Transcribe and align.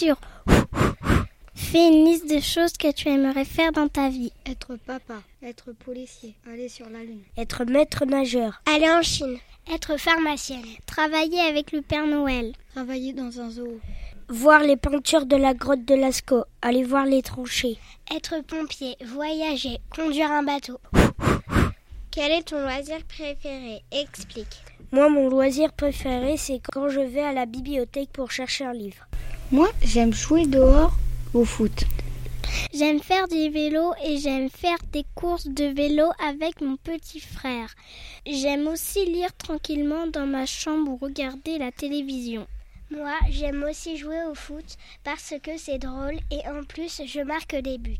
Fais 1.54 1.88
une 1.88 2.04
liste 2.06 2.28
de 2.28 2.40
choses 2.40 2.72
que 2.72 2.90
tu 2.90 3.08
aimerais 3.08 3.44
faire 3.44 3.70
dans 3.72 3.88
ta 3.88 4.08
vie. 4.08 4.32
Être 4.46 4.76
papa, 4.86 5.22
être 5.42 5.72
policier, 5.72 6.34
aller 6.50 6.68
sur 6.68 6.88
la 6.88 7.00
lune. 7.00 7.22
Être 7.36 7.64
maître 7.64 8.04
nageur. 8.06 8.62
Aller 8.66 8.88
en 8.90 9.02
Chine. 9.02 9.36
Être 9.72 9.98
pharmacienne. 9.98 10.64
Travailler 10.86 11.40
avec 11.40 11.72
le 11.72 11.82
Père 11.82 12.06
Noël. 12.06 12.52
Travailler 12.74 13.12
dans 13.12 13.40
un 13.40 13.50
zoo. 13.50 13.78
Voir 14.28 14.60
les 14.60 14.76
peintures 14.76 15.26
de 15.26 15.36
la 15.36 15.54
grotte 15.54 15.84
de 15.84 15.94
Lascaux. 15.94 16.44
Aller 16.62 16.82
voir 16.82 17.04
les 17.04 17.22
tranchées. 17.22 17.78
Être 18.14 18.40
pompier. 18.46 18.96
Voyager. 19.04 19.78
Conduire 19.94 20.32
un 20.32 20.42
bateau. 20.42 20.80
Quel 22.10 22.32
est 22.32 22.48
ton 22.48 22.60
loisir 22.60 22.98
préféré? 23.04 23.82
Explique. 23.92 24.64
Moi, 24.92 25.08
mon 25.08 25.28
loisir 25.28 25.72
préféré, 25.72 26.36
c'est 26.36 26.60
quand 26.72 26.88
je 26.88 27.00
vais 27.00 27.22
à 27.22 27.32
la 27.32 27.46
bibliothèque 27.46 28.10
pour 28.12 28.32
chercher 28.32 28.64
un 28.64 28.72
livre. 28.72 29.06
Moi, 29.52 29.68
j'aime 29.82 30.12
jouer 30.12 30.46
dehors 30.46 30.92
au 31.34 31.44
foot. 31.44 31.82
J'aime 32.72 33.00
faire 33.00 33.26
du 33.26 33.50
vélo 33.50 33.92
et 34.04 34.18
j'aime 34.18 34.48
faire 34.48 34.78
des 34.92 35.04
courses 35.16 35.48
de 35.48 35.64
vélo 35.64 36.04
avec 36.24 36.60
mon 36.60 36.76
petit 36.76 37.18
frère. 37.18 37.74
J'aime 38.24 38.68
aussi 38.68 39.04
lire 39.06 39.36
tranquillement 39.36 40.06
dans 40.06 40.26
ma 40.26 40.46
chambre 40.46 40.92
ou 40.92 40.96
regarder 40.96 41.58
la 41.58 41.72
télévision. 41.72 42.46
Moi, 42.92 43.14
j'aime 43.28 43.64
aussi 43.68 43.96
jouer 43.96 44.22
au 44.30 44.36
foot 44.36 44.76
parce 45.02 45.34
que 45.42 45.58
c'est 45.58 45.78
drôle 45.78 46.18
et 46.30 46.48
en 46.48 46.62
plus, 46.62 47.02
je 47.04 47.20
marque 47.20 47.56
des 47.56 47.78
buts. 47.78 47.96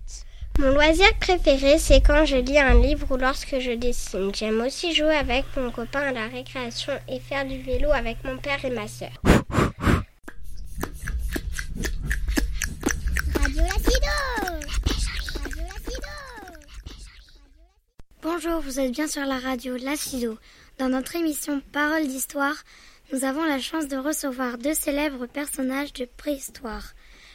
Mon 0.61 0.71
loisir 0.73 1.13
préféré, 1.19 1.79
c'est 1.79 2.01
quand 2.01 2.27
je 2.27 2.37
lis 2.37 2.61
un 2.61 2.81
livre 2.81 3.11
ou 3.11 3.17
lorsque 3.17 3.59
je 3.59 3.73
dessine. 3.73 4.31
J'aime 4.33 4.61
aussi 4.61 4.95
jouer 4.95 5.17
avec 5.17 5.45
mon 5.57 5.73
copain 5.73 6.01
à 6.01 6.13
la 6.13 6.29
récréation 6.29 6.93
et 7.09 7.19
faire 7.19 7.45
du 7.45 7.61
vélo 7.61 7.91
avec 7.91 8.23
mon 8.23 8.37
père 8.37 8.65
et 8.65 8.71
ma 8.71 8.87
sœur. 8.87 9.11
Bonjour, 18.43 18.61
vous 18.61 18.81
êtes 18.81 18.93
bien 18.93 19.07
sur 19.07 19.27
la 19.27 19.39
radio 19.39 19.77
Lacido. 19.77 20.39
Dans 20.79 20.89
notre 20.89 21.15
émission 21.15 21.61
Parole 21.73 22.07
d'Histoire, 22.07 22.57
nous 23.13 23.25
avons 23.25 23.45
la 23.45 23.59
chance 23.59 23.87
de 23.87 23.99
recevoir 23.99 24.57
deux 24.57 24.73
célèbres 24.73 25.27
personnages 25.27 25.93
de 25.93 26.09
préhistoire. 26.17 26.95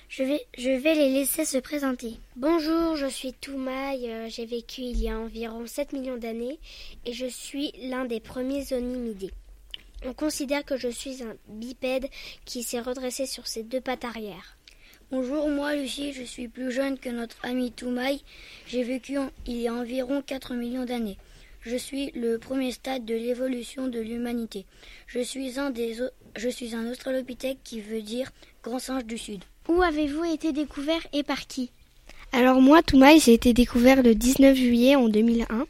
Je 0.09 0.23
vais, 0.23 0.41
je 0.57 0.71
vais 0.71 0.95
les 0.95 1.13
laisser 1.13 1.45
se 1.45 1.59
présenter. 1.59 2.15
Bonjour, 2.37 2.95
je 2.95 3.05
suis 3.05 3.33
Toumaï, 3.33 4.09
euh, 4.09 4.29
j'ai 4.29 4.47
vécu 4.47 4.81
il 4.81 4.99
y 4.99 5.07
a 5.07 5.19
environ 5.19 5.67
7 5.67 5.93
millions 5.93 6.17
d'années 6.17 6.59
et 7.05 7.13
je 7.13 7.27
suis 7.27 7.71
l'un 7.83 8.05
des 8.05 8.19
premiers 8.19 8.73
onimidés. 8.73 9.31
On 10.05 10.13
considère 10.13 10.65
que 10.65 10.77
je 10.77 10.89
suis 10.89 11.21
un 11.21 11.35
bipède 11.49 12.07
qui 12.45 12.63
s'est 12.63 12.81
redressé 12.81 13.27
sur 13.27 13.45
ses 13.45 13.61
deux 13.61 13.81
pattes 13.81 14.05
arrière. 14.05 14.57
Bonjour, 15.11 15.49
moi 15.49 15.75
Lucie, 15.75 16.13
je 16.13 16.23
suis 16.23 16.47
plus 16.47 16.71
jeune 16.71 16.97
que 16.97 17.09
notre 17.09 17.37
ami 17.43 17.71
Toumaï. 17.71 18.21
J'ai 18.65 18.81
vécu 18.81 19.17
il 19.45 19.57
y 19.57 19.67
a 19.67 19.73
environ 19.73 20.23
4 20.25 20.55
millions 20.55 20.83
d'années. 20.83 21.17
Je 21.61 21.75
suis 21.75 22.09
le 22.15 22.39
premier 22.39 22.71
stade 22.71 23.05
de 23.05 23.13
l'évolution 23.13 23.87
de 23.87 23.99
l'humanité. 23.99 24.65
Je 25.05 25.19
suis 25.19 25.59
un 25.59 25.69
des 25.69 25.99
je 26.35 26.49
suis 26.49 26.73
un 26.73 26.89
australopithèque 26.89 27.59
qui 27.63 27.81
veut 27.81 28.01
dire 28.01 28.31
grand 28.63 28.79
singe 28.79 29.05
du 29.05 29.19
sud. 29.19 29.43
Où 29.69 29.83
avez-vous 29.83 30.23
été 30.23 30.53
découvert 30.53 31.05
et 31.13 31.21
par 31.21 31.45
qui? 31.45 31.69
Alors 32.31 32.59
moi, 32.59 32.81
Toumaï, 32.81 33.19
j'ai 33.19 33.33
été 33.33 33.53
découvert 33.53 34.01
le 34.01 34.15
19 34.15 34.57
juillet 34.57 34.95
en 34.95 35.07
2001 35.07 35.67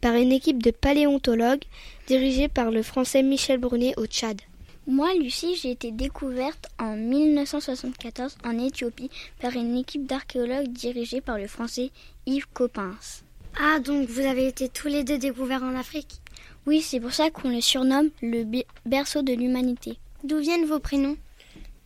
par 0.00 0.14
une 0.16 0.32
équipe 0.32 0.60
de 0.60 0.72
paléontologues 0.72 1.64
dirigée 2.08 2.48
par 2.48 2.72
le 2.72 2.82
français 2.82 3.22
Michel 3.22 3.60
Brunet 3.60 3.94
au 3.96 4.06
Tchad. 4.06 4.40
Moi, 4.88 5.14
Lucie, 5.14 5.54
j'ai 5.54 5.70
été 5.70 5.92
découverte 5.92 6.68
en 6.80 6.96
1974 6.96 8.36
en 8.44 8.58
Éthiopie 8.58 9.10
par 9.40 9.54
une 9.54 9.76
équipe 9.76 10.06
d'archéologues 10.06 10.72
dirigée 10.72 11.20
par 11.20 11.38
le 11.38 11.46
français 11.46 11.92
Yves 12.26 12.48
Coppens. 12.52 13.22
Ah, 13.60 13.78
donc 13.78 14.08
vous 14.08 14.26
avez 14.26 14.48
été 14.48 14.68
tous 14.68 14.88
les 14.88 15.04
deux 15.04 15.18
découverts 15.18 15.62
en 15.62 15.76
Afrique? 15.76 16.20
Oui, 16.66 16.80
c'est 16.80 16.98
pour 16.98 17.12
ça 17.12 17.30
qu'on 17.30 17.50
le 17.50 17.60
surnomme 17.60 18.10
le 18.22 18.44
berceau 18.84 19.22
de 19.22 19.32
l'humanité. 19.32 19.98
D'où 20.24 20.38
viennent 20.38 20.66
vos 20.66 20.80
prénoms? 20.80 21.16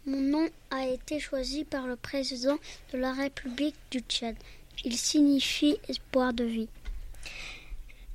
Mon 0.07 0.21
nom 0.21 0.49
a 0.71 0.87
été 0.87 1.21
choisi 1.21 1.65
par 1.65 1.87
le 1.87 1.97
président 1.97 2.57
de 2.95 2.99
la 2.99 3.13
République 3.13 3.77
du 3.91 3.99
Tchad. 4.01 4.37
Il 4.85 4.97
signifie 4.97 5.77
espoir 5.89 6.33
de 6.33 6.45
vie. 6.45 6.69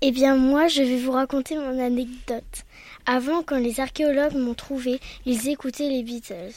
Eh 0.03 0.09
bien 0.09 0.35
moi, 0.35 0.67
je 0.67 0.81
vais 0.81 0.97
vous 0.97 1.11
raconter 1.11 1.55
mon 1.57 1.79
anecdote. 1.79 2.63
Avant, 3.05 3.43
quand 3.43 3.59
les 3.59 3.79
archéologues 3.79 4.33
m'ont 4.33 4.55
trouvé, 4.55 4.99
ils 5.27 5.47
écoutaient 5.47 5.89
les 5.89 6.01
Beatles, 6.01 6.53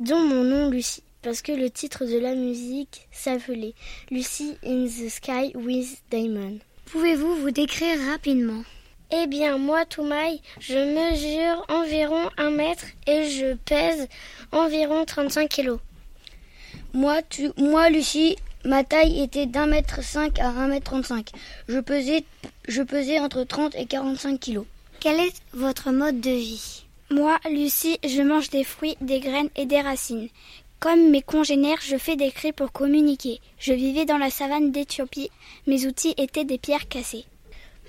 dont 0.00 0.20
mon 0.20 0.42
nom 0.42 0.70
Lucie, 0.70 1.02
parce 1.20 1.42
que 1.42 1.52
le 1.52 1.68
titre 1.68 2.06
de 2.06 2.18
la 2.18 2.34
musique 2.34 3.06
s'appelait 3.12 3.74
Lucy 4.10 4.56
in 4.64 4.86
the 4.86 5.10
Sky 5.10 5.52
with 5.54 6.00
Diamond. 6.10 6.60
Pouvez-vous 6.86 7.34
vous 7.34 7.50
décrire 7.50 7.98
rapidement? 8.10 8.62
Eh 9.12 9.26
bien, 9.26 9.58
moi, 9.58 9.84
Toumaï, 9.84 10.40
je 10.58 10.78
mesure 10.78 11.66
environ 11.68 12.30
un 12.38 12.50
mètre 12.50 12.86
et 13.06 13.28
je 13.28 13.52
pèse 13.66 14.08
environ 14.50 15.04
35 15.04 15.46
kilos. 15.50 15.80
Moi, 16.94 17.20
tu, 17.28 17.50
moi, 17.58 17.90
Lucie, 17.90 18.36
ma 18.64 18.84
taille 18.84 19.22
était 19.22 19.46
d'un 19.46 19.66
mètre 19.66 20.02
cinq 20.02 20.38
à 20.38 20.48
un 20.48 20.68
mètre 20.68 20.90
trente-cinq. 20.90 21.30
Je 21.68 21.78
pesais, 21.78 22.24
je 22.68 22.82
pesais 22.82 23.20
entre 23.20 23.44
30 23.44 23.74
et 23.76 23.86
45 23.86 24.38
kilos. 24.38 24.66
Quel 25.00 25.20
est 25.20 25.34
votre 25.52 25.90
mode 25.90 26.20
de 26.20 26.30
vie? 26.30 26.84
Moi, 27.10 27.38
Lucie, 27.50 27.98
je 28.04 28.22
mange 28.22 28.50
des 28.50 28.64
fruits, 28.64 28.96
des 29.00 29.20
graines 29.20 29.50
et 29.56 29.64
des 29.64 29.80
racines. 29.80 30.28
Comme 30.80 31.10
mes 31.10 31.22
congénères, 31.22 31.80
je 31.82 31.96
fais 31.96 32.16
des 32.16 32.30
cris 32.30 32.52
pour 32.52 32.70
communiquer. 32.70 33.40
Je 33.58 33.72
vivais 33.72 34.04
dans 34.04 34.18
la 34.18 34.30
savane 34.30 34.70
d'Éthiopie. 34.70 35.30
Mes 35.66 35.86
outils 35.86 36.14
étaient 36.16 36.44
des 36.44 36.58
pierres 36.58 36.88
cassées. 36.88 37.24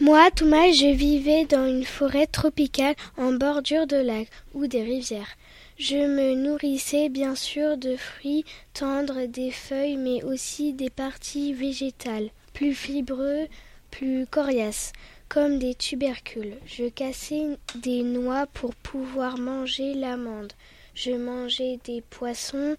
Moi, 0.02 0.32
Toumaï, 0.32 0.74
je 0.74 0.88
vivais 0.88 1.46
dans 1.46 1.68
une 1.68 1.84
forêt 1.84 2.26
tropicale 2.26 2.96
en 3.18 3.34
bordure 3.34 3.86
de 3.86 3.98
lacs 3.98 4.30
ou 4.54 4.66
des 4.66 4.82
rivières. 4.82 5.36
Je 5.80 5.96
me 5.96 6.36
nourrissais 6.36 7.08
bien 7.08 7.36
sûr 7.36 7.78
de 7.78 7.96
fruits 7.96 8.44
tendres, 8.74 9.28
des 9.28 9.50
feuilles, 9.50 9.96
mais 9.96 10.22
aussi 10.26 10.74
des 10.74 10.90
parties 10.90 11.54
végétales, 11.54 12.32
plus 12.52 12.74
fibreux, 12.74 13.48
plus 13.90 14.28
coriaces, 14.30 14.92
comme 15.30 15.58
des 15.58 15.76
tubercules. 15.76 16.58
Je 16.66 16.90
cassais 16.90 17.58
des 17.76 18.04
noix 18.04 18.46
pour 18.48 18.76
pouvoir 18.76 19.38
manger 19.38 19.94
l'amande. 19.94 20.52
Je 20.96 21.12
mangeais 21.12 21.80
des 21.86 22.02
poissons, 22.02 22.76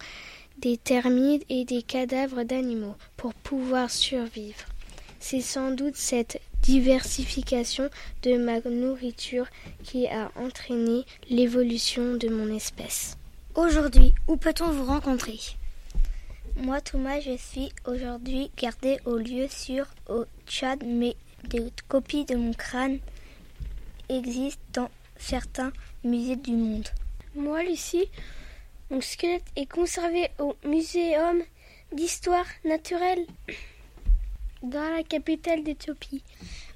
des 0.59 0.77
termites 0.77 1.47
et 1.49 1.65
des 1.65 1.81
cadavres 1.81 2.43
d'animaux 2.43 2.97
pour 3.17 3.33
pouvoir 3.33 3.91
survivre. 3.91 4.67
C'est 5.21 5.41
sans 5.41 5.71
doute 5.71 5.97
cette 5.97 6.39
diversification 6.63 7.91
de 8.23 8.37
ma 8.37 8.61
nourriture 8.61 9.47
qui 9.83 10.07
a 10.07 10.31
entraîné 10.37 11.05
l'évolution 11.29 12.17
de 12.17 12.29
mon 12.29 12.55
espèce. 12.55 13.17
Aujourd'hui, 13.55 14.15
où 14.29 14.37
peut-on 14.37 14.71
vous 14.71 14.85
rencontrer? 14.85 15.39
Moi, 16.57 16.81
Thomas, 16.81 17.21
je 17.21 17.37
suis 17.37 17.71
aujourd'hui 17.87 18.51
gardé 18.57 18.99
au 19.05 19.17
lieu 19.17 19.47
sûr 19.49 19.87
au 20.09 20.25
Tchad, 20.47 20.83
mais 20.85 21.17
des 21.45 21.73
copies 21.89 22.25
de 22.25 22.37
mon 22.37 22.53
crâne 22.53 22.99
existent 24.09 24.61
dans 24.73 24.91
certains 25.17 25.73
musées 26.05 26.37
du 26.37 26.53
monde. 26.53 26.89
Moi, 27.35 27.63
Lucie, 27.63 28.09
mon 28.91 29.01
squelette 29.01 29.45
est 29.57 29.71
conservé 29.71 30.29
au 30.39 30.57
Muséum 30.65 31.43
d'histoire 31.93 32.47
naturelle 32.65 33.25
dans 34.63 34.97
la 34.97 35.03
capitale 35.03 35.63
d'Éthiopie. 35.63 36.23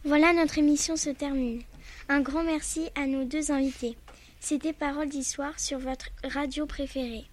Voilà, 0.05 0.33
notre 0.33 0.59
émission 0.59 0.97
se 0.97 1.11
termine. 1.11 1.63
Un 2.09 2.21
grand 2.21 2.45
merci 2.45 2.89
à 2.95 3.07
nos 3.07 3.25
deux 3.25 3.51
invités. 3.51 3.97
C'était 4.41 4.73
Parole 4.73 5.09
d'Histoire 5.09 5.59
sur 5.59 5.79
votre 5.79 6.11
radio 6.25 6.67
préférée. 6.67 7.25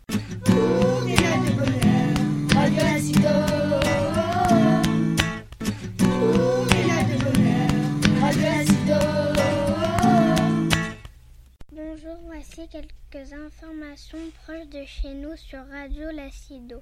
Bonjour, 11.73 12.17
voici 12.25 12.61
quelques 12.69 13.33
informations 13.33 14.17
proches 14.43 14.69
de 14.69 14.85
chez 14.85 15.13
nous 15.13 15.35
sur 15.35 15.59
Radio 15.69 16.09
Lacido. 16.11 16.77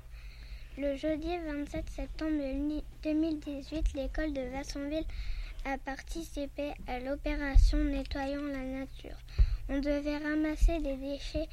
Le 0.81 0.95
jeudi 0.95 1.27
27 1.45 1.89
septembre 1.89 2.41
2018, 3.03 3.95
l'école 3.95 4.31
de 4.31 4.43
Vassonville 4.49 5.03
a 5.65 5.77
participé 5.77 6.71
à 6.87 7.01
l'opération 7.01 7.79
Nettoyons 7.79 8.45
la 8.45 8.63
nature. 8.63 9.17
On 9.67 9.79
devait 9.79 10.19
ramasser 10.19 10.79
des 10.79 10.95
déchets 10.95 11.49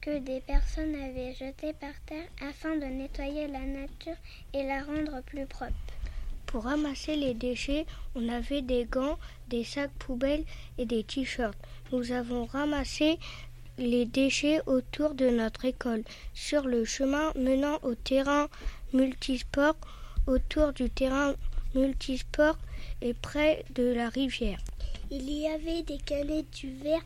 que 0.00 0.18
des 0.18 0.40
personnes 0.40 0.96
avaient 0.96 1.34
jetés 1.34 1.72
par 1.74 1.94
terre 2.04 2.26
afin 2.42 2.74
de 2.74 2.86
nettoyer 2.86 3.46
la 3.46 3.60
nature 3.60 4.16
et 4.52 4.64
la 4.64 4.82
rendre 4.82 5.22
plus 5.22 5.46
propre. 5.46 5.72
Pour 6.46 6.64
ramasser 6.64 7.14
les 7.14 7.34
déchets, 7.34 7.86
on 8.16 8.28
avait 8.28 8.62
des 8.62 8.86
gants, 8.86 9.20
des 9.50 9.62
sacs 9.62 9.92
poubelles 10.00 10.44
et 10.78 10.84
des 10.84 11.04
t-shirts. 11.04 11.56
Nous 11.92 12.10
avons 12.10 12.46
ramassé 12.46 13.20
les 13.78 14.06
déchets 14.06 14.60
autour 14.66 15.14
de 15.14 15.28
notre 15.28 15.64
école, 15.64 16.02
sur 16.32 16.66
le 16.66 16.84
chemin 16.84 17.32
menant 17.36 17.78
au 17.82 17.94
terrain 17.94 18.48
multisport, 18.92 19.76
autour 20.26 20.72
du 20.72 20.90
terrain 20.90 21.34
multisport 21.74 22.58
et 23.02 23.14
près 23.14 23.64
de 23.74 23.84
la 23.92 24.08
rivière. 24.08 24.58
Il 25.10 25.30
y 25.30 25.46
avait 25.46 25.82
des 25.82 25.98
canettes, 25.98 26.50
du 26.52 26.72
verre, 26.82 27.04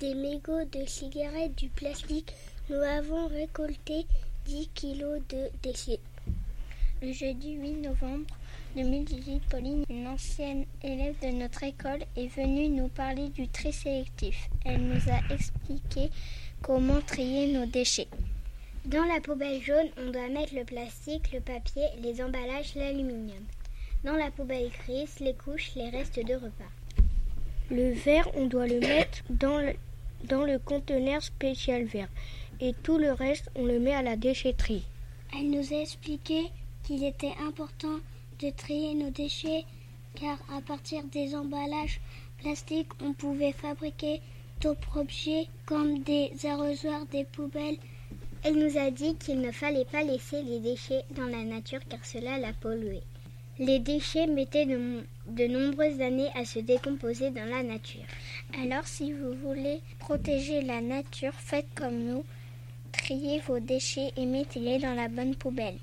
des 0.00 0.14
mégots 0.14 0.64
de 0.70 0.84
cigarettes, 0.86 1.56
du 1.56 1.68
plastique. 1.68 2.32
Nous 2.68 2.76
avons 2.76 3.26
récolté 3.28 4.06
10 4.46 4.68
kilos 4.74 5.20
de 5.28 5.48
déchets. 5.62 6.00
Le 7.00 7.12
jeudi 7.12 7.52
8 7.52 7.72
novembre 7.74 8.26
2018, 8.78 9.42
Pauline, 9.50 9.84
une 9.90 10.06
ancienne 10.06 10.64
élève 10.84 11.16
de 11.20 11.36
notre 11.36 11.64
école, 11.64 12.04
est 12.16 12.28
venue 12.28 12.68
nous 12.68 12.86
parler 12.86 13.28
du 13.30 13.48
tri 13.48 13.72
sélectif. 13.72 14.48
Elle 14.64 14.82
nous 14.82 15.10
a 15.10 15.34
expliqué 15.34 16.10
comment 16.62 17.00
trier 17.00 17.52
nos 17.52 17.66
déchets. 17.66 18.06
Dans 18.84 19.02
la 19.02 19.20
poubelle 19.20 19.60
jaune, 19.60 19.88
on 19.96 20.12
doit 20.12 20.28
mettre 20.28 20.54
le 20.54 20.62
plastique, 20.62 21.32
le 21.32 21.40
papier, 21.40 21.88
les 22.00 22.22
emballages, 22.22 22.76
l'aluminium. 22.76 23.42
Dans 24.04 24.14
la 24.14 24.30
poubelle 24.30 24.70
grise, 24.84 25.18
les 25.18 25.34
couches, 25.34 25.72
les 25.74 25.90
restes 25.90 26.24
de 26.24 26.34
repas. 26.34 26.72
Le 27.72 27.90
verre, 27.90 28.30
on 28.36 28.46
doit 28.46 28.68
le 28.68 28.78
mettre 28.78 29.24
dans 29.28 29.58
le, 29.58 29.74
dans 30.22 30.44
le 30.44 30.60
conteneur 30.60 31.20
spécial 31.20 31.82
vert. 31.82 32.08
Et 32.60 32.74
tout 32.84 32.98
le 32.98 33.10
reste, 33.10 33.50
on 33.56 33.64
le 33.64 33.80
met 33.80 33.94
à 33.94 34.02
la 34.02 34.14
déchetterie. 34.14 34.84
Elle 35.34 35.50
nous 35.50 35.74
a 35.74 35.80
expliqué 35.80 36.44
qu'il 36.84 37.02
était 37.02 37.34
important 37.44 37.98
de 38.40 38.50
trier 38.50 38.94
nos 38.94 39.10
déchets 39.10 39.64
car 40.14 40.38
à 40.56 40.60
partir 40.60 41.04
des 41.04 41.34
emballages 41.34 42.00
plastiques, 42.38 42.92
on 43.02 43.12
pouvait 43.12 43.52
fabriquer 43.52 44.20
d'autres 44.60 44.98
objets 44.98 45.46
comme 45.66 46.02
des 46.02 46.30
arrosoirs, 46.44 47.06
des 47.06 47.24
poubelles. 47.24 47.78
Elle 48.44 48.56
nous 48.56 48.78
a 48.78 48.90
dit 48.90 49.16
qu'il 49.16 49.40
ne 49.40 49.50
fallait 49.50 49.84
pas 49.84 50.02
laisser 50.02 50.42
les 50.42 50.60
déchets 50.60 51.04
dans 51.16 51.26
la 51.26 51.42
nature 51.42 51.80
car 51.88 52.04
cela 52.04 52.38
la 52.38 52.52
polluait. 52.52 53.02
Les 53.58 53.80
déchets 53.80 54.28
mettaient 54.28 54.66
de, 54.66 55.02
de, 55.26 55.46
nombreuses 55.48 56.00
années 56.00 56.30
à 56.36 56.44
se 56.44 56.60
décomposer 56.60 57.30
dans 57.30 57.44
la 57.44 57.64
nature. 57.64 58.06
Alors 58.62 58.86
si 58.86 59.12
vous 59.12 59.34
voulez 59.34 59.80
protéger 59.98 60.62
la 60.62 60.80
nature, 60.80 61.34
faites 61.34 61.66
comme 61.74 61.98
nous. 61.98 62.24
Triez 62.92 63.40
vos 63.40 63.58
déchets 63.58 64.12
et 64.16 64.26
mettez-les 64.26 64.78
dans 64.78 64.94
la 64.94 65.08
bonne 65.08 65.34
poubelle. 65.34 65.78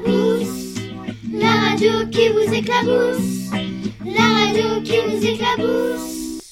Éclabousse, 0.00 0.76
la 1.32 1.50
radio 1.50 2.06
qui 2.10 2.28
vous 2.28 2.54
éclabousse, 2.54 3.50
la 4.04 4.22
radio 4.22 4.82
qui 4.82 4.98
vous 4.98 5.26
éclabousse. 5.26 6.50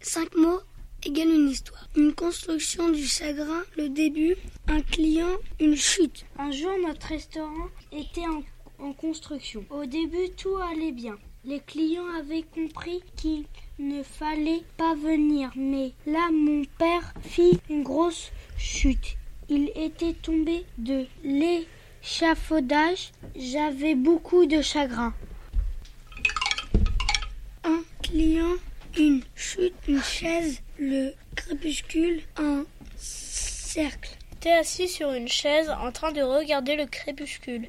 Cinq 0.00 0.34
mots 0.36 0.60
égale 1.04 1.28
une 1.28 1.48
histoire. 1.48 1.88
Une 1.96 2.14
construction 2.14 2.90
du 2.90 3.04
chagrin, 3.04 3.62
le 3.76 3.88
début, 3.88 4.36
un 4.68 4.80
client, 4.80 5.36
une 5.60 5.76
chute. 5.76 6.24
Un 6.38 6.50
jour, 6.50 6.72
notre 6.86 7.08
restaurant 7.08 7.68
était 7.92 8.26
en 8.26 8.42
en 8.78 8.92
construction. 8.92 9.64
Au 9.70 9.86
début, 9.86 10.30
tout 10.36 10.56
allait 10.56 10.92
bien. 10.92 11.16
Les 11.44 11.60
clients 11.60 12.08
avaient 12.18 12.44
compris 12.54 13.00
qu'il 13.16 13.44
ne 13.78 14.02
fallait 14.02 14.62
pas 14.76 14.94
venir, 14.94 15.50
mais 15.56 15.92
là, 16.06 16.30
mon 16.32 16.64
père 16.78 17.14
fit 17.22 17.58
une 17.70 17.84
grosse 17.84 18.32
chute. 18.56 19.16
Il 19.48 19.70
était 19.76 20.14
tombé 20.14 20.64
de 20.78 21.06
l'échafaudage. 22.02 23.12
J'avais 23.36 23.94
beaucoup 23.94 24.46
de 24.46 24.60
chagrin. 24.60 25.14
Un 27.64 27.82
client, 28.02 28.54
une 28.98 29.22
chute, 29.34 29.74
une 29.88 30.02
chaise, 30.02 30.60
le 30.78 31.12
crépuscule, 31.36 32.22
un 32.36 32.64
cercle. 32.96 34.10
J'étais 34.32 34.52
assis 34.52 34.88
sur 34.88 35.12
une 35.12 35.28
chaise 35.28 35.70
en 35.70 35.92
train 35.92 36.10
de 36.10 36.20
regarder 36.20 36.74
le 36.74 36.86
crépuscule. 36.86 37.68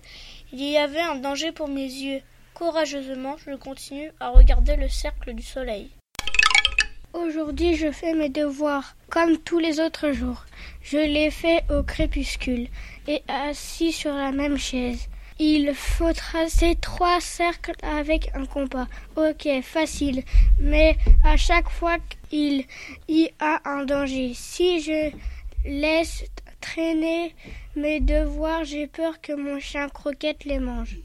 Il 0.52 0.64
y 0.64 0.78
avait 0.78 1.00
un 1.00 1.16
danger 1.16 1.52
pour 1.52 1.68
mes 1.68 1.86
yeux. 1.86 2.22
Courageusement, 2.56 3.36
je 3.38 3.56
continue 3.56 4.12
à 4.20 4.30
regarder 4.30 4.76
le 4.76 4.90
cercle 4.90 5.34
du 5.34 5.44
soleil. 5.44 5.92
Aujourd'hui, 7.14 7.76
je 7.76 7.92
fais 7.92 8.16
mes 8.16 8.30
devoirs 8.30 8.96
comme 9.12 9.38
tous 9.38 9.60
les 9.60 9.80
autres 9.80 10.14
jours. 10.14 10.46
Je 10.82 10.98
les 10.98 11.30
fais 11.30 11.64
au 11.70 11.84
crépuscule 11.84 12.68
et 13.08 13.22
assis 13.28 13.92
sur 13.92 14.12
la 14.14 14.32
même 14.32 14.58
chaise. 14.58 15.08
Il 15.38 15.76
faut 15.76 16.12
tracer 16.12 16.76
trois 16.82 17.22
cercles 17.22 17.76
avec 17.84 18.32
un 18.34 18.46
compas. 18.46 18.88
Ok, 19.16 19.48
facile. 19.62 20.24
Mais 20.60 20.98
à 21.24 21.38
chaque 21.38 21.70
fois 21.70 21.98
qu'il 22.30 22.66
y 23.08 23.30
a 23.40 23.62
un 23.66 23.86
danger, 23.86 24.32
si 24.34 24.82
je 24.82 25.12
laisse 25.66 26.24
traîner 26.62 27.36
mes 27.76 28.00
devoirs, 28.00 28.64
j'ai 28.64 28.88
peur 28.88 29.22
que 29.22 29.34
mon 29.34 29.60
chien 29.60 29.88
croquette 29.88 30.46
les 30.46 30.60
mange. 30.60 30.98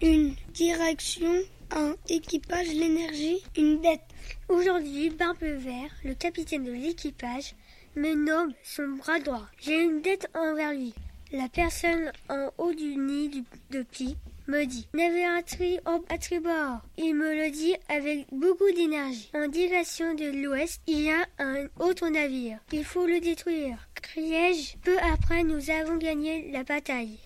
Une 0.00 0.34
direction, 0.54 1.32
un 1.74 1.94
équipage, 2.08 2.68
l'énergie, 2.68 3.42
une 3.56 3.80
bête. 3.80 4.00
Aujourd'hui, 4.48 5.10
Barbe 5.10 5.42
Vert, 5.42 5.90
le 6.04 6.14
capitaine 6.14 6.64
de 6.64 6.72
l'équipage, 6.72 7.54
me 7.96 8.14
nomme 8.14 8.52
son 8.62 8.88
bras 8.96 9.18
droit. 9.20 9.46
J'ai 9.60 9.82
une 9.82 10.00
dette 10.00 10.28
envers 10.34 10.72
lui. 10.72 10.94
La 11.32 11.48
personne 11.48 12.12
en 12.28 12.50
haut 12.58 12.72
du 12.72 12.96
nid 12.96 13.44
de 13.70 13.82
Pi 13.82 14.16
me 14.46 14.64
dit 14.66 14.86
N'avez 14.94 15.24
un 15.24 15.42
tri 15.42 15.78
à 16.08 16.18
tribord. 16.18 16.80
Il 16.96 17.14
me 17.14 17.34
le 17.34 17.50
dit 17.50 17.74
avec 17.88 18.26
beaucoup 18.30 18.70
d'énergie. 18.70 19.30
En 19.34 19.48
direction 19.48 20.14
de 20.14 20.42
l'ouest, 20.42 20.80
il 20.86 21.00
y 21.00 21.10
a 21.10 21.26
un 21.38 21.66
autre 21.80 22.08
navire. 22.08 22.58
Il 22.72 22.84
faut 22.84 23.06
le 23.06 23.20
détruire. 23.20 23.78
Criai-je. 23.94 24.76
Peu 24.84 24.96
après, 24.98 25.42
nous 25.42 25.70
avons 25.70 25.96
gagné 25.96 26.50
la 26.52 26.62
bataille. 26.62 27.18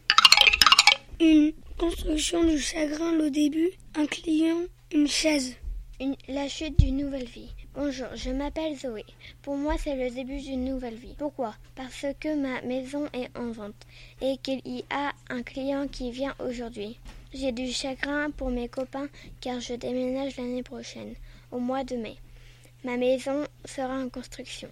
Une 1.20 1.52
construction 1.76 2.44
du 2.44 2.58
chagrin, 2.58 3.12
le 3.12 3.30
début, 3.30 3.70
un 3.98 4.06
client, 4.06 4.60
une 4.92 5.08
chaise. 5.08 5.56
Une, 6.00 6.14
la 6.28 6.48
chute 6.48 6.78
d'une 6.78 6.98
nouvelle 6.98 7.24
vie. 7.24 7.52
Bonjour, 7.74 8.06
je 8.14 8.30
m'appelle 8.30 8.76
Zoé. 8.76 9.04
Pour 9.42 9.56
moi, 9.56 9.74
c'est 9.76 9.96
le 9.96 10.14
début 10.14 10.38
d'une 10.38 10.64
nouvelle 10.64 10.94
vie. 10.94 11.16
Pourquoi? 11.18 11.52
Parce 11.74 12.06
que 12.20 12.36
ma 12.40 12.62
maison 12.62 13.06
est 13.12 13.36
en 13.36 13.50
vente 13.50 13.74
et 14.22 14.36
qu'il 14.36 14.60
y 14.64 14.84
a 14.90 15.12
un 15.30 15.42
client 15.42 15.88
qui 15.88 16.12
vient 16.12 16.36
aujourd'hui. 16.38 16.96
J'ai 17.34 17.50
du 17.50 17.72
chagrin 17.72 18.30
pour 18.30 18.50
mes 18.50 18.68
copains 18.68 19.08
car 19.40 19.58
je 19.58 19.74
déménage 19.74 20.36
l'année 20.36 20.62
prochaine, 20.62 21.14
au 21.50 21.58
mois 21.58 21.82
de 21.82 21.96
mai. 21.96 22.14
Ma 22.84 22.96
maison 22.96 23.44
sera 23.64 23.98
en 23.98 24.08
construction. 24.08 24.68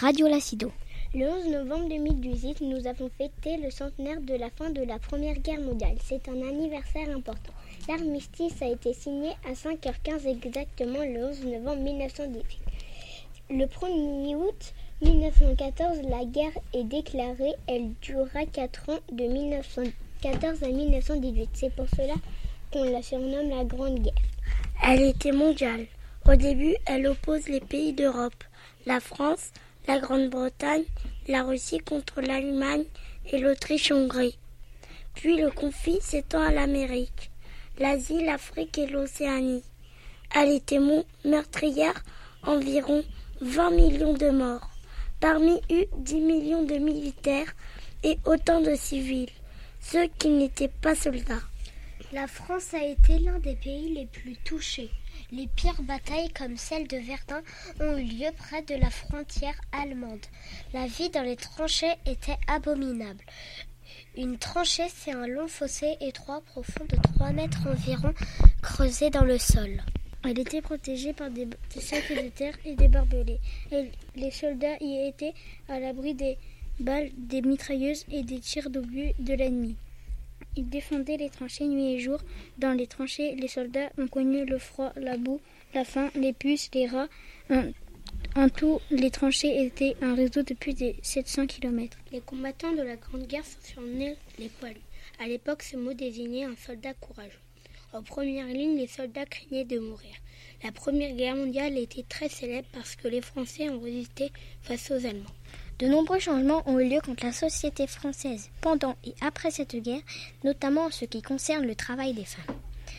Radio 0.00 0.28
Lacido. 0.28 0.70
Le 1.12 1.26
11 1.26 1.48
novembre 1.48 1.88
2018, 1.88 2.60
nous 2.60 2.86
avons 2.86 3.10
fêté 3.18 3.56
le 3.56 3.68
centenaire 3.68 4.20
de 4.20 4.34
la 4.34 4.48
fin 4.48 4.70
de 4.70 4.84
la 4.84 5.00
Première 5.00 5.40
Guerre 5.40 5.60
mondiale. 5.60 5.96
C'est 6.04 6.28
un 6.28 6.40
anniversaire 6.40 7.10
important. 7.10 7.52
L'armistice 7.88 8.62
a 8.62 8.68
été 8.68 8.92
signé 8.94 9.30
à 9.44 9.54
5h15 9.54 10.28
exactement 10.28 11.00
le 11.00 11.30
11 11.30 11.44
novembre 11.46 11.82
1918. 11.82 12.60
Le 13.50 13.64
1er 13.64 14.36
août 14.36 14.72
1914, 15.02 16.02
la 16.08 16.24
guerre 16.24 16.56
est 16.72 16.84
déclarée. 16.84 17.54
Elle 17.66 17.90
durera 18.00 18.46
4 18.46 18.90
ans 18.90 19.00
de 19.10 19.24
1914 19.24 20.62
à 20.62 20.68
1918. 20.68 21.50
C'est 21.54 21.74
pour 21.74 21.88
cela 21.88 22.14
qu'on 22.72 22.84
la 22.84 23.02
surnomme 23.02 23.48
la 23.48 23.64
Grande 23.64 23.98
Guerre. 23.98 24.14
Elle 24.84 25.02
était 25.02 25.32
mondiale. 25.32 25.86
Au 26.24 26.36
début, 26.36 26.76
elle 26.86 27.08
oppose 27.08 27.48
les 27.48 27.60
pays 27.60 27.94
d'Europe, 27.94 28.44
la 28.86 29.00
France, 29.00 29.50
la 29.88 29.98
Grande-Bretagne, 29.98 30.84
la 31.28 31.42
Russie 31.42 31.78
contre 31.78 32.20
l'Allemagne 32.20 32.84
et 33.32 33.38
l'Autriche-Hongrie. 33.38 34.38
Puis 35.14 35.38
le 35.38 35.50
conflit 35.50 35.98
s'étend 36.02 36.42
à 36.42 36.52
l'Amérique, 36.52 37.30
l'Asie, 37.78 38.22
l'Afrique 38.22 38.76
et 38.76 38.86
l'Océanie. 38.86 39.64
Elle 40.34 40.52
était 40.52 40.78
meurtrière, 41.24 42.04
environ 42.42 43.02
20 43.40 43.70
millions 43.70 44.12
de 44.12 44.28
morts. 44.28 44.68
Parmi 45.20 45.58
eux, 45.70 45.86
10 45.96 46.14
millions 46.16 46.64
de 46.64 46.74
militaires 46.74 47.56
et 48.04 48.18
autant 48.26 48.60
de 48.60 48.74
civils, 48.74 49.30
ceux 49.80 50.06
qui 50.18 50.28
n'étaient 50.28 50.68
pas 50.68 50.94
soldats. 50.94 51.42
La 52.12 52.26
France 52.26 52.74
a 52.74 52.84
été 52.84 53.18
l'un 53.20 53.38
des 53.38 53.56
pays 53.56 53.94
les 53.94 54.06
plus 54.06 54.36
touchés. 54.44 54.90
Les 55.30 55.46
pires 55.46 55.82
batailles 55.82 56.32
comme 56.32 56.56
celle 56.56 56.88
de 56.88 56.96
Verdun 56.96 57.42
ont 57.80 57.98
eu 57.98 58.04
lieu 58.04 58.30
près 58.34 58.62
de 58.62 58.74
la 58.76 58.88
frontière 58.88 59.60
allemande. 59.72 60.24
La 60.72 60.86
vie 60.86 61.10
dans 61.10 61.22
les 61.22 61.36
tranchées 61.36 61.92
était 62.06 62.38
abominable. 62.46 63.22
Une 64.16 64.38
tranchée, 64.38 64.88
c'est 64.88 65.12
un 65.12 65.26
long 65.26 65.46
fossé 65.46 65.98
étroit 66.00 66.40
profond 66.40 66.86
de 66.86 66.96
3 67.14 67.32
mètres 67.32 67.66
environ 67.68 68.14
creusé 68.62 69.10
dans 69.10 69.24
le 69.24 69.38
sol. 69.38 69.82
Elle 70.24 70.38
était 70.38 70.62
protégée 70.62 71.12
par 71.12 71.30
des, 71.30 71.46
sacs 71.78 72.10
de 72.10 72.28
terre 72.30 72.56
et 72.64 72.74
des 72.74 72.88
barbelés. 72.88 73.38
les 74.16 74.30
soldats 74.30 74.78
y 74.80 75.08
étaient 75.08 75.34
à 75.68 75.78
l'abri 75.78 76.14
des 76.14 76.38
balles, 76.80 77.10
des 77.18 77.42
mitrailleuses 77.42 78.06
et 78.10 78.22
des 78.22 78.40
tirs 78.40 78.70
d'obus 78.70 79.12
de 79.18 79.34
l'ennemi. 79.34 79.76
Ils 80.58 80.68
défendaient 80.68 81.16
les 81.16 81.30
tranchées 81.30 81.68
nuit 81.68 81.92
et 81.94 82.00
jour. 82.00 82.18
Dans 82.58 82.72
les 82.72 82.88
tranchées, 82.88 83.36
les 83.36 83.46
soldats 83.46 83.90
ont 83.96 84.08
connu 84.08 84.44
le 84.44 84.58
froid, 84.58 84.92
la 84.96 85.16
boue, 85.16 85.40
la 85.72 85.84
faim, 85.84 86.10
les 86.16 86.32
puces, 86.32 86.68
les 86.74 86.88
rats. 86.88 87.06
En, 88.34 88.48
tout, 88.48 88.80
les 88.90 89.12
tranchées 89.12 89.64
étaient 89.64 89.94
un 90.02 90.16
réseau 90.16 90.42
de 90.42 90.54
plus 90.54 90.74
de 90.74 90.94
700 91.00 91.46
km. 91.46 91.96
Les 92.10 92.20
combattants 92.20 92.72
de 92.72 92.82
la 92.82 92.96
Grande 92.96 93.28
Guerre 93.28 93.44
sont 93.44 93.60
surnommés 93.62 94.16
les 94.40 94.48
poilus. 94.48 94.80
À 95.20 95.28
l'époque, 95.28 95.62
ce 95.62 95.76
mot 95.76 95.92
désignait 95.92 96.44
un 96.44 96.56
soldat 96.56 96.94
courageux. 96.94 97.38
En 97.92 98.02
première 98.02 98.48
ligne, 98.48 98.78
les 98.78 98.88
soldats 98.88 99.26
craignaient 99.26 99.64
de 99.64 99.78
mourir. 99.78 100.14
La 100.64 100.72
Première 100.72 101.14
Guerre 101.14 101.36
mondiale 101.36 101.78
était 101.78 102.02
très 102.02 102.28
célèbre 102.28 102.66
parce 102.72 102.96
que 102.96 103.06
les 103.06 103.20
Français 103.20 103.70
ont 103.70 103.80
résisté 103.80 104.32
face 104.62 104.90
aux 104.90 105.06
Allemands. 105.06 105.36
De 105.78 105.86
nombreux 105.86 106.18
changements 106.18 106.62
ont 106.66 106.80
eu 106.80 106.88
lieu 106.88 107.00
contre 107.00 107.24
la 107.24 107.32
société 107.32 107.86
française 107.86 108.50
pendant 108.60 108.96
et 109.04 109.14
après 109.20 109.52
cette 109.52 109.76
guerre, 109.76 110.02
notamment 110.42 110.86
en 110.86 110.90
ce 110.90 111.04
qui 111.04 111.22
concerne 111.22 111.66
le 111.66 111.76
travail 111.76 112.14
des 112.14 112.24
femmes. 112.24 112.56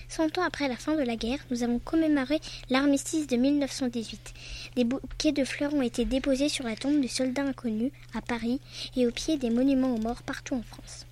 Cent 0.08 0.38
ans 0.38 0.44
après 0.44 0.70
la 0.70 0.78
fin 0.78 0.96
de 0.96 1.04
la 1.04 1.18
guerre, 1.18 1.40
nous 1.52 1.62
avons 1.62 1.80
commémoré 1.80 2.40
l'armistice 2.70 3.28
de 3.28 3.36
1918. 3.36 4.34
Des 4.78 4.86
bouquets 4.86 5.34
de 5.34 5.44
fleurs 5.44 5.74
ont 5.74 5.82
été 5.82 6.06
déposés 6.06 6.48
sur 6.48 6.64
la 6.64 6.78
tombe 6.78 7.02
du 7.02 7.10
soldat 7.10 7.44
inconnu 7.44 7.92
à 8.14 8.22
Paris 8.22 8.62
et 8.96 9.06
au 9.06 9.12
pied 9.12 9.38
des 9.38 9.50
monuments 9.50 9.94
aux 9.94 10.00
morts 10.00 10.24
partout 10.24 10.56
en 10.56 10.64
France. 10.64 11.06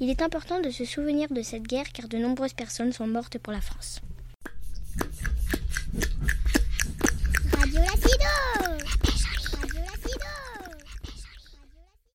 Il 0.00 0.10
est 0.10 0.20
important 0.20 0.60
de 0.60 0.70
se 0.70 0.84
souvenir 0.84 1.28
de 1.30 1.42
cette 1.42 1.62
guerre 1.62 1.92
car 1.92 2.08
de 2.08 2.18
nombreuses 2.18 2.54
personnes 2.54 2.92
sont 2.92 3.06
mortes 3.06 3.38
pour 3.38 3.52
la 3.52 3.60
France. 3.60 4.00